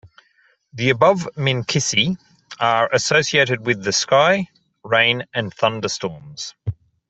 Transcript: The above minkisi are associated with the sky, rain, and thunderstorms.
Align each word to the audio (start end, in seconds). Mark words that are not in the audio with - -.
The 0.73 0.89
above 0.89 1.29
minkisi 1.37 2.17
are 2.59 2.89
associated 2.91 3.67
with 3.67 3.83
the 3.83 3.91
sky, 3.91 4.47
rain, 4.83 5.25
and 5.31 5.53
thunderstorms. 5.53 6.55